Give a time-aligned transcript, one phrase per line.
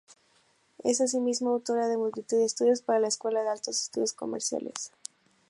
[0.83, 4.91] Es asimismo autora de multitud de estudios para la Escuela de Altos Estudios Comerciales.